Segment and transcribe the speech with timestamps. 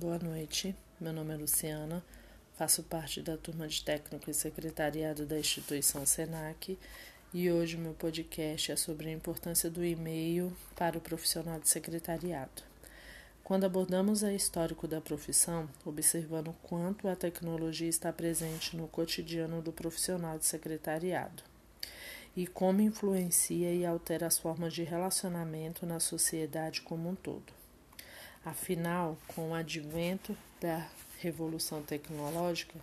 [0.00, 2.04] Boa noite, meu nome é Luciana,
[2.54, 6.78] faço parte da turma de técnico e secretariado da instituição SENAC
[7.34, 12.62] e hoje meu podcast é sobre a importância do e-mail para o profissional de secretariado.
[13.42, 19.72] Quando abordamos o histórico da profissão, observando quanto a tecnologia está presente no cotidiano do
[19.72, 21.42] profissional de secretariado
[22.36, 27.57] e como influencia e altera as formas de relacionamento na sociedade como um todo.
[28.44, 30.88] Afinal, com o advento da
[31.18, 32.78] revolução tecnológica,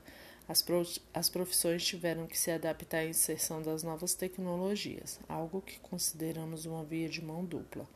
[0.48, 6.84] as, profissões tiveram que se adaptar à inserção das novas tecnologias, algo que consideramos uma
[6.84, 7.88] via de mão dupla.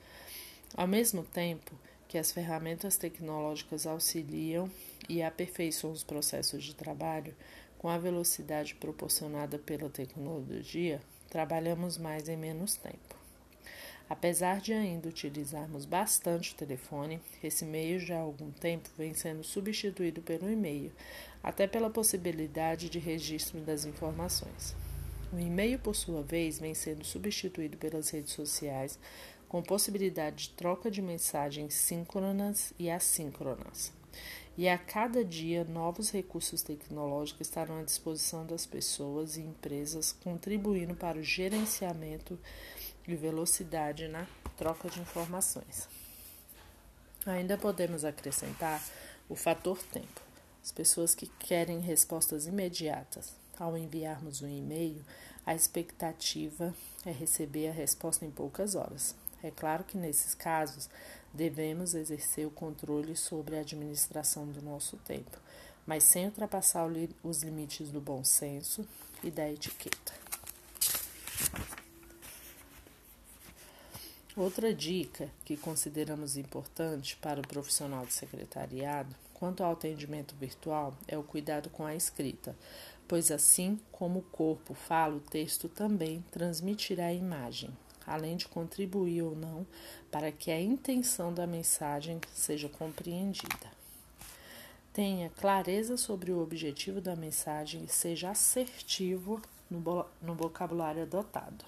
[0.75, 1.71] Ao mesmo tempo
[2.07, 4.69] que as ferramentas tecnológicas auxiliam
[5.07, 7.35] e aperfeiçoam os processos de trabalho,
[7.77, 13.18] com a velocidade proporcionada pela tecnologia, trabalhamos mais em menos tempo.
[14.09, 19.43] Apesar de ainda utilizarmos bastante o telefone, esse meio já há algum tempo vem sendo
[19.43, 20.91] substituído pelo e-mail,
[21.43, 24.75] até pela possibilidade de registro das informações.
[25.31, 28.97] O e-mail, por sua vez, vem sendo substituído pelas redes sociais,
[29.47, 33.93] com possibilidade de troca de mensagens síncronas e assíncronas.
[34.57, 40.95] E a cada dia, novos recursos tecnológicos estarão à disposição das pessoas e empresas, contribuindo
[40.95, 42.37] para o gerenciamento
[43.13, 44.25] e velocidade na
[44.57, 45.87] troca de informações.
[47.25, 48.81] Ainda podemos acrescentar
[49.27, 50.21] o fator tempo.
[50.63, 55.03] As pessoas que querem respostas imediatas ao enviarmos um e-mail,
[55.45, 56.73] a expectativa
[57.05, 59.15] é receber a resposta em poucas horas.
[59.41, 60.89] É claro que nesses casos
[61.33, 65.37] devemos exercer o controle sobre a administração do nosso tempo,
[65.85, 66.87] mas sem ultrapassar
[67.23, 68.85] os limites do bom senso
[69.23, 70.28] e da etiqueta.
[74.39, 81.17] Outra dica que consideramos importante para o profissional de secretariado quanto ao atendimento virtual é
[81.17, 82.55] o cuidado com a escrita,
[83.05, 87.69] pois assim como o corpo fala, o texto também transmitirá a imagem,
[88.07, 89.67] além de contribuir ou não
[90.09, 93.69] para que a intenção da mensagem seja compreendida.
[94.93, 101.65] Tenha clareza sobre o objetivo da mensagem e seja assertivo no vocabulário adotado.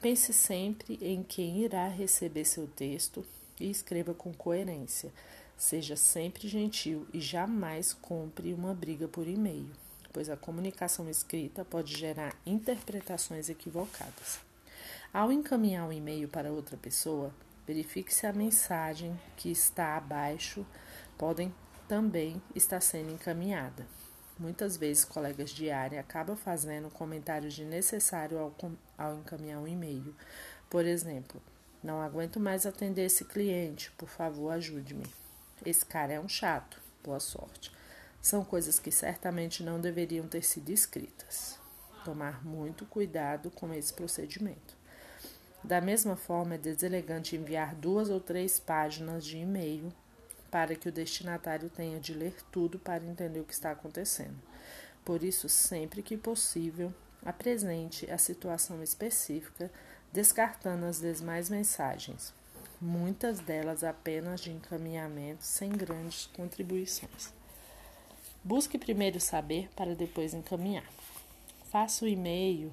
[0.00, 3.22] Pense sempre em quem irá receber seu texto
[3.60, 5.12] e escreva com coerência.
[5.58, 9.68] Seja sempre gentil e jamais compre uma briga por e-mail,
[10.10, 14.40] pois a comunicação escrita pode gerar interpretações equivocadas.
[15.12, 17.30] Ao encaminhar um e-mail para outra pessoa,
[17.66, 20.64] verifique se a mensagem que está abaixo
[21.18, 21.52] podem
[21.86, 23.86] também estar sendo encaminhada.
[24.40, 28.54] Muitas vezes, colegas de área acabam fazendo comentários desnecessários ao,
[28.96, 30.16] ao encaminhar um e-mail.
[30.70, 31.42] Por exemplo,
[31.84, 35.04] não aguento mais atender esse cliente, por favor, ajude-me.
[35.62, 37.70] Esse cara é um chato, boa sorte.
[38.22, 41.58] São coisas que certamente não deveriam ter sido escritas.
[42.02, 44.74] Tomar muito cuidado com esse procedimento.
[45.62, 49.92] Da mesma forma, é deselegante enviar duas ou três páginas de e-mail
[50.50, 54.36] para que o destinatário tenha de ler tudo para entender o que está acontecendo.
[55.04, 56.92] Por isso, sempre que possível,
[57.24, 59.70] apresente a situação específica,
[60.12, 62.32] descartando as demais mensagens,
[62.80, 67.32] muitas delas apenas de encaminhamento sem grandes contribuições.
[68.42, 70.88] Busque primeiro saber para depois encaminhar.
[71.70, 72.72] Faça o e-mail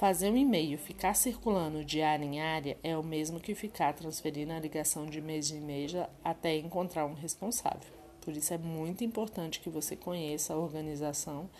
[0.00, 4.50] Fazer um e-mail ficar circulando de área em área é o mesmo que ficar transferindo
[4.50, 5.92] a ligação de mês em mês
[6.24, 7.92] até encontrar um responsável.
[8.22, 11.50] Por isso é muito importante que você conheça a organização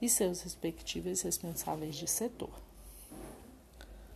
[0.00, 2.69] e seus respectivos responsáveis de setor.